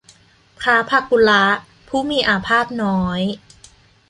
[0.59, 1.43] พระพากุละ
[1.87, 3.21] ผู้มีอาพาธน้อย